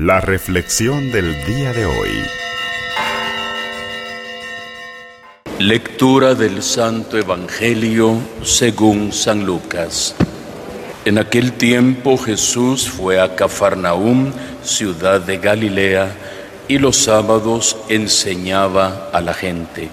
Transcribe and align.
La 0.00 0.20
reflexión 0.20 1.10
del 1.10 1.44
día 1.44 1.72
de 1.72 1.84
hoy. 1.84 2.22
Lectura 5.58 6.36
del 6.36 6.62
Santo 6.62 7.18
Evangelio 7.18 8.14
según 8.44 9.12
San 9.12 9.44
Lucas. 9.44 10.14
En 11.04 11.18
aquel 11.18 11.54
tiempo 11.54 12.16
Jesús 12.16 12.88
fue 12.88 13.20
a 13.20 13.34
Cafarnaúm, 13.34 14.30
ciudad 14.62 15.20
de 15.20 15.38
Galilea, 15.38 16.12
y 16.68 16.78
los 16.78 16.96
sábados 16.96 17.76
enseñaba 17.88 19.10
a 19.12 19.20
la 19.20 19.34
gente. 19.34 19.88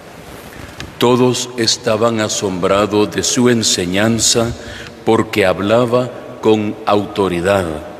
Todos 1.00 1.50
estaban 1.58 2.20
asombrados 2.20 3.10
de 3.10 3.24
su 3.24 3.50
enseñanza 3.50 4.56
porque 5.04 5.48
hablaba 5.48 6.12
con 6.42 6.76
autoridad. 6.86 7.95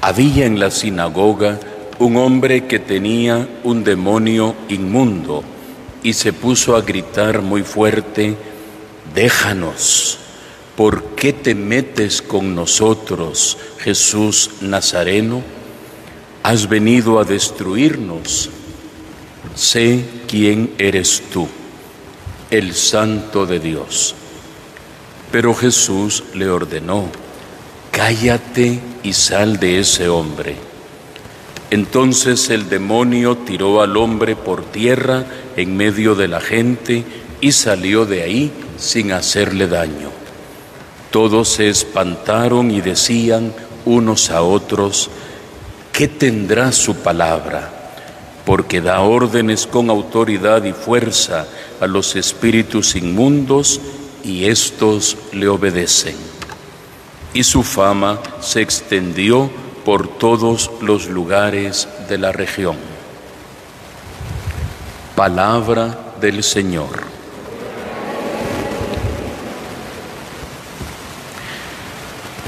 Había 0.00 0.46
en 0.46 0.60
la 0.60 0.70
sinagoga 0.70 1.58
un 1.98 2.16
hombre 2.16 2.66
que 2.66 2.78
tenía 2.78 3.48
un 3.64 3.82
demonio 3.82 4.54
inmundo 4.68 5.42
y 6.02 6.12
se 6.12 6.32
puso 6.32 6.76
a 6.76 6.82
gritar 6.82 7.42
muy 7.42 7.62
fuerte, 7.64 8.36
déjanos, 9.12 10.18
¿por 10.76 11.02
qué 11.16 11.32
te 11.32 11.56
metes 11.56 12.22
con 12.22 12.54
nosotros, 12.54 13.58
Jesús 13.78 14.50
Nazareno? 14.60 15.42
Has 16.44 16.68
venido 16.68 17.18
a 17.18 17.24
destruirnos. 17.24 18.50
Sé 19.56 20.04
quién 20.28 20.72
eres 20.78 21.20
tú, 21.32 21.48
el 22.50 22.74
Santo 22.74 23.44
de 23.44 23.58
Dios. 23.58 24.14
Pero 25.32 25.52
Jesús 25.52 26.22
le 26.34 26.48
ordenó, 26.48 27.08
cállate 27.90 28.80
y 29.02 29.12
sal 29.12 29.58
de 29.58 29.80
ese 29.80 30.08
hombre. 30.08 30.56
Entonces 31.70 32.48
el 32.48 32.68
demonio 32.68 33.36
tiró 33.36 33.82
al 33.82 33.96
hombre 33.96 34.36
por 34.36 34.64
tierra 34.64 35.26
en 35.56 35.76
medio 35.76 36.14
de 36.14 36.28
la 36.28 36.40
gente 36.40 37.04
y 37.40 37.52
salió 37.52 38.06
de 38.06 38.22
ahí 38.22 38.52
sin 38.78 39.12
hacerle 39.12 39.66
daño. 39.66 40.10
Todos 41.10 41.48
se 41.48 41.68
espantaron 41.68 42.70
y 42.70 42.80
decían 42.80 43.52
unos 43.84 44.30
a 44.30 44.42
otros, 44.42 45.10
¿qué 45.92 46.08
tendrá 46.08 46.72
su 46.72 46.96
palabra? 46.96 47.72
Porque 48.46 48.80
da 48.80 49.00
órdenes 49.00 49.66
con 49.66 49.90
autoridad 49.90 50.64
y 50.64 50.72
fuerza 50.72 51.46
a 51.80 51.86
los 51.86 52.16
espíritus 52.16 52.96
inmundos 52.96 53.80
y 54.24 54.46
éstos 54.46 55.16
le 55.32 55.48
obedecen. 55.48 56.37
Y 57.38 57.44
su 57.44 57.62
fama 57.62 58.18
se 58.40 58.62
extendió 58.62 59.48
por 59.84 60.18
todos 60.18 60.72
los 60.80 61.06
lugares 61.06 61.86
de 62.08 62.18
la 62.18 62.32
región. 62.32 62.74
Palabra 65.14 66.14
del 66.20 66.42
Señor. 66.42 67.04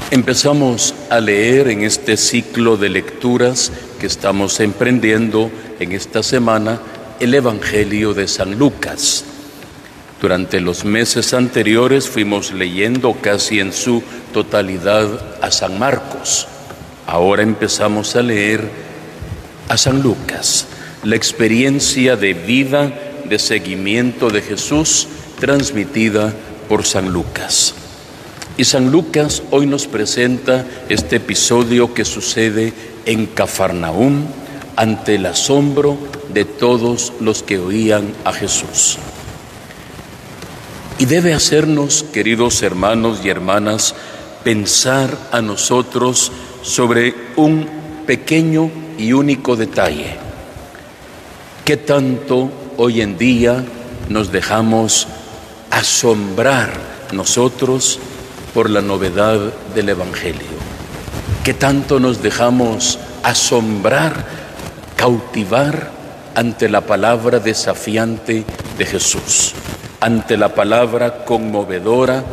Empezamos 0.09 0.93
a 1.09 1.21
leer 1.21 1.69
en 1.69 1.83
este 1.83 2.17
ciclo 2.17 2.75
de 2.75 2.89
lecturas 2.89 3.71
que 3.97 4.07
estamos 4.07 4.59
emprendiendo 4.59 5.49
en 5.79 5.93
esta 5.93 6.21
semana 6.21 6.81
el 7.21 7.33
Evangelio 7.33 8.13
de 8.13 8.27
San 8.27 8.59
Lucas. 8.59 9.23
Durante 10.21 10.61
los 10.61 10.85
meses 10.85 11.33
anteriores 11.33 12.07
fuimos 12.07 12.53
leyendo 12.53 13.13
casi 13.19 13.59
en 13.59 13.73
su 13.73 14.03
totalidad 14.31 15.07
a 15.41 15.49
San 15.49 15.79
Marcos. 15.79 16.47
Ahora 17.07 17.41
empezamos 17.41 18.15
a 18.15 18.21
leer 18.21 18.69
a 19.67 19.77
San 19.77 20.03
Lucas, 20.03 20.67
la 21.03 21.15
experiencia 21.15 22.17
de 22.17 22.35
vida, 22.35 22.93
de 23.25 23.39
seguimiento 23.39 24.29
de 24.29 24.43
Jesús 24.43 25.07
transmitida 25.39 26.31
por 26.69 26.85
San 26.85 27.11
Lucas. 27.11 27.73
Y 28.57 28.65
San 28.65 28.91
Lucas 28.91 29.41
hoy 29.49 29.65
nos 29.65 29.87
presenta 29.87 30.67
este 30.87 31.15
episodio 31.15 31.95
que 31.95 32.05
sucede 32.05 32.73
en 33.07 33.25
Cafarnaúm 33.25 34.25
ante 34.75 35.15
el 35.15 35.25
asombro 35.25 35.97
de 36.31 36.45
todos 36.45 37.11
los 37.19 37.41
que 37.41 37.57
oían 37.57 38.13
a 38.23 38.33
Jesús. 38.33 38.99
Y 41.01 41.05
debe 41.05 41.33
hacernos, 41.33 42.05
queridos 42.13 42.61
hermanos 42.61 43.21
y 43.23 43.29
hermanas, 43.29 43.95
pensar 44.43 45.09
a 45.31 45.41
nosotros 45.41 46.31
sobre 46.61 47.15
un 47.37 47.67
pequeño 48.05 48.69
y 48.99 49.11
único 49.13 49.55
detalle. 49.55 50.17
¿Qué 51.65 51.75
tanto 51.75 52.51
hoy 52.77 53.01
en 53.01 53.17
día 53.17 53.65
nos 54.09 54.31
dejamos 54.31 55.07
asombrar 55.71 56.71
nosotros 57.13 57.97
por 58.53 58.69
la 58.69 58.83
novedad 58.83 59.39
del 59.73 59.89
Evangelio? 59.89 60.53
¿Qué 61.43 61.55
tanto 61.55 61.99
nos 61.99 62.21
dejamos 62.21 62.99
asombrar, 63.23 64.23
cautivar 64.97 65.89
ante 66.35 66.69
la 66.69 66.81
palabra 66.81 67.39
desafiante 67.39 68.45
de 68.77 68.85
Jesús? 68.85 69.55
Ante 70.01 70.35
la 70.35 70.49
palabra 70.49 71.23
conmovedora 71.25 72.23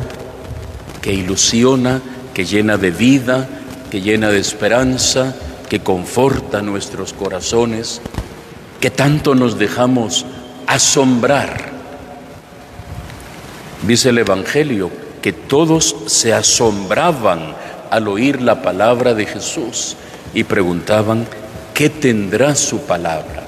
que 1.02 1.12
ilusiona, 1.12 2.00
que 2.32 2.46
llena 2.46 2.78
de 2.78 2.90
vida, 2.90 3.46
que 3.90 4.00
llena 4.00 4.30
de 4.30 4.38
esperanza, 4.38 5.36
que 5.68 5.80
conforta 5.80 6.62
nuestros 6.62 7.12
corazones, 7.12 8.00
que 8.80 8.90
tanto 8.90 9.34
nos 9.34 9.58
dejamos 9.58 10.24
asombrar. 10.66 11.70
Dice 13.86 14.08
el 14.08 14.18
Evangelio 14.18 14.90
que 15.20 15.34
todos 15.34 15.94
se 16.06 16.32
asombraban 16.32 17.54
al 17.90 18.08
oír 18.08 18.40
la 18.40 18.62
palabra 18.62 19.12
de 19.12 19.26
Jesús 19.26 19.96
y 20.32 20.44
preguntaban, 20.44 21.26
¿qué 21.74 21.90
tendrá 21.90 22.54
su 22.54 22.80
palabra? 22.80 23.46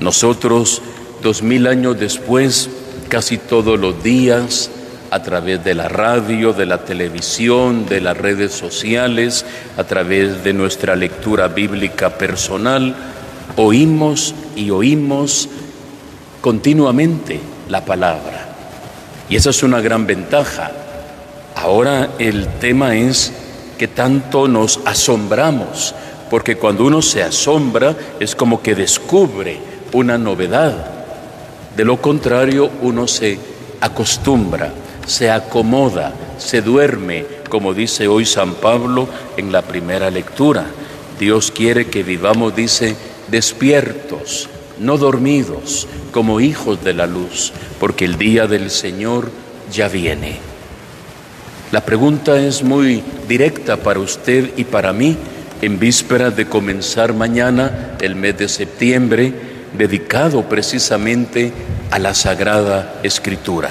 Nosotros, 0.00 0.82
dos 1.22 1.42
mil 1.42 1.66
años 1.68 1.98
después, 1.98 2.70
casi 3.08 3.38
todos 3.38 3.78
los 3.78 4.02
días 4.02 4.70
a 5.10 5.22
través 5.22 5.64
de 5.64 5.74
la 5.74 5.88
radio, 5.88 6.52
de 6.52 6.66
la 6.66 6.84
televisión, 6.84 7.86
de 7.86 8.00
las 8.00 8.16
redes 8.16 8.52
sociales, 8.52 9.44
a 9.76 9.84
través 9.84 10.44
de 10.44 10.52
nuestra 10.52 10.94
lectura 10.96 11.48
bíblica 11.48 12.10
personal, 12.10 12.94
oímos 13.56 14.34
y 14.54 14.70
oímos 14.70 15.48
continuamente 16.40 17.40
la 17.68 17.84
palabra. 17.84 18.48
Y 19.30 19.36
esa 19.36 19.50
es 19.50 19.62
una 19.62 19.80
gran 19.80 20.06
ventaja. 20.06 20.70
Ahora 21.54 22.10
el 22.18 22.46
tema 22.60 22.94
es 22.94 23.32
que 23.78 23.88
tanto 23.88 24.46
nos 24.46 24.80
asombramos, 24.84 25.94
porque 26.30 26.56
cuando 26.56 26.84
uno 26.84 27.00
se 27.00 27.22
asombra 27.22 27.96
es 28.20 28.34
como 28.36 28.62
que 28.62 28.74
descubre 28.74 29.58
una 29.92 30.18
novedad 30.18 30.97
de 31.78 31.84
lo 31.84 32.02
contrario, 32.02 32.68
uno 32.82 33.06
se 33.06 33.38
acostumbra, 33.80 34.72
se 35.06 35.30
acomoda, 35.30 36.12
se 36.36 36.60
duerme, 36.60 37.24
como 37.48 37.72
dice 37.72 38.08
hoy 38.08 38.26
San 38.26 38.54
Pablo 38.54 39.08
en 39.36 39.52
la 39.52 39.62
primera 39.62 40.10
lectura. 40.10 40.66
Dios 41.20 41.52
quiere 41.52 41.86
que 41.86 42.02
vivamos, 42.02 42.56
dice, 42.56 42.96
despiertos, 43.28 44.48
no 44.80 44.98
dormidos, 44.98 45.86
como 46.10 46.40
hijos 46.40 46.82
de 46.82 46.94
la 46.94 47.06
luz, 47.06 47.52
porque 47.78 48.06
el 48.06 48.18
día 48.18 48.48
del 48.48 48.72
Señor 48.72 49.30
ya 49.72 49.86
viene. 49.86 50.38
La 51.70 51.82
pregunta 51.82 52.40
es 52.40 52.64
muy 52.64 53.04
directa 53.28 53.76
para 53.76 54.00
usted 54.00 54.50
y 54.56 54.64
para 54.64 54.92
mí 54.92 55.16
en 55.62 55.78
víspera 55.78 56.32
de 56.32 56.46
comenzar 56.46 57.14
mañana 57.14 57.96
el 58.00 58.16
mes 58.16 58.36
de 58.36 58.48
septiembre 58.48 59.47
dedicado 59.76 60.48
precisamente 60.48 61.52
a 61.90 61.98
la 61.98 62.14
Sagrada 62.14 63.00
Escritura. 63.02 63.70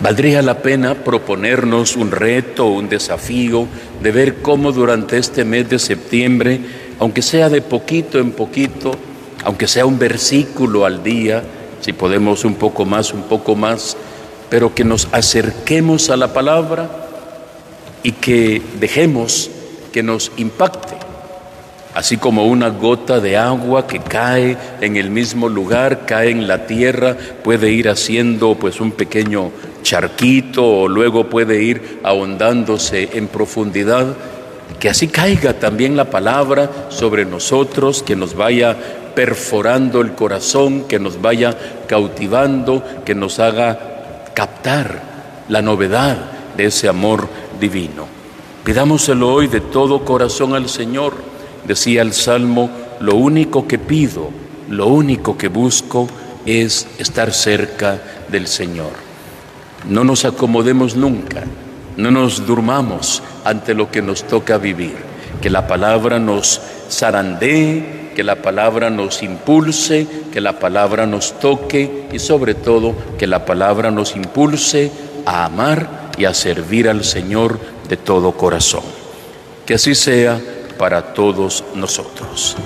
Valdría 0.00 0.42
la 0.42 0.58
pena 0.58 0.94
proponernos 0.94 1.96
un 1.96 2.12
reto, 2.12 2.66
un 2.66 2.88
desafío 2.88 3.66
de 4.00 4.12
ver 4.12 4.36
cómo 4.42 4.70
durante 4.70 5.18
este 5.18 5.44
mes 5.44 5.68
de 5.68 5.80
septiembre, 5.80 6.60
aunque 7.00 7.20
sea 7.20 7.48
de 7.48 7.62
poquito 7.62 8.20
en 8.20 8.30
poquito, 8.30 8.92
aunque 9.42 9.66
sea 9.66 9.86
un 9.86 9.98
versículo 9.98 10.84
al 10.84 11.02
día, 11.02 11.42
si 11.80 11.92
podemos 11.92 12.44
un 12.44 12.54
poco 12.54 12.84
más, 12.84 13.12
un 13.12 13.22
poco 13.22 13.56
más, 13.56 13.96
pero 14.48 14.72
que 14.72 14.84
nos 14.84 15.08
acerquemos 15.10 16.10
a 16.10 16.16
la 16.16 16.32
palabra 16.32 16.88
y 18.04 18.12
que 18.12 18.62
dejemos 18.78 19.50
que 19.92 20.04
nos 20.04 20.30
impacte 20.36 21.07
así 21.98 22.16
como 22.16 22.46
una 22.46 22.68
gota 22.68 23.18
de 23.18 23.36
agua 23.36 23.88
que 23.88 23.98
cae 23.98 24.56
en 24.80 24.94
el 24.94 25.10
mismo 25.10 25.48
lugar, 25.48 26.06
cae 26.06 26.30
en 26.30 26.46
la 26.46 26.64
tierra, 26.64 27.16
puede 27.42 27.72
ir 27.72 27.88
haciendo 27.88 28.54
pues 28.54 28.80
un 28.80 28.92
pequeño 28.92 29.50
charquito 29.82 30.64
o 30.64 30.86
luego 30.86 31.28
puede 31.28 31.60
ir 31.60 31.98
ahondándose 32.04 33.08
en 33.14 33.26
profundidad. 33.26 34.14
Que 34.78 34.90
así 34.90 35.08
caiga 35.08 35.54
también 35.54 35.96
la 35.96 36.08
palabra 36.08 36.70
sobre 36.88 37.24
nosotros, 37.24 38.04
que 38.04 38.14
nos 38.14 38.36
vaya 38.36 38.76
perforando 39.16 40.00
el 40.00 40.12
corazón, 40.12 40.84
que 40.84 41.00
nos 41.00 41.20
vaya 41.20 41.56
cautivando, 41.88 42.84
que 43.04 43.16
nos 43.16 43.40
haga 43.40 44.30
captar 44.34 45.02
la 45.48 45.62
novedad 45.62 46.16
de 46.56 46.66
ese 46.66 46.88
amor 46.88 47.26
divino. 47.58 48.06
Pidámoselo 48.62 49.32
hoy 49.34 49.48
de 49.48 49.60
todo 49.60 50.04
corazón 50.04 50.54
al 50.54 50.68
Señor. 50.68 51.37
Decía 51.68 52.00
el 52.00 52.14
Salmo, 52.14 52.70
lo 52.98 53.16
único 53.16 53.68
que 53.68 53.78
pido, 53.78 54.30
lo 54.70 54.86
único 54.86 55.36
que 55.36 55.48
busco 55.48 56.08
es 56.46 56.88
estar 56.98 57.34
cerca 57.34 58.00
del 58.28 58.46
Señor. 58.46 58.92
No 59.86 60.02
nos 60.02 60.24
acomodemos 60.24 60.96
nunca, 60.96 61.44
no 61.98 62.10
nos 62.10 62.46
durmamos 62.46 63.22
ante 63.44 63.74
lo 63.74 63.90
que 63.90 64.00
nos 64.00 64.24
toca 64.24 64.56
vivir, 64.56 64.96
que 65.42 65.50
la 65.50 65.66
palabra 65.66 66.18
nos 66.18 66.58
zarandee, 66.90 68.12
que 68.16 68.24
la 68.24 68.36
palabra 68.36 68.88
nos 68.88 69.22
impulse, 69.22 70.06
que 70.32 70.40
la 70.40 70.58
palabra 70.58 71.04
nos 71.04 71.38
toque 71.38 72.08
y 72.10 72.18
sobre 72.18 72.54
todo 72.54 72.94
que 73.18 73.26
la 73.26 73.44
palabra 73.44 73.90
nos 73.90 74.16
impulse 74.16 74.90
a 75.26 75.44
amar 75.44 76.08
y 76.16 76.24
a 76.24 76.32
servir 76.32 76.88
al 76.88 77.04
Señor 77.04 77.60
de 77.90 77.98
todo 77.98 78.32
corazón. 78.32 78.84
Que 79.66 79.74
así 79.74 79.94
sea 79.94 80.40
para 80.78 81.12
todos 81.12 81.64
nosotros. 81.74 82.56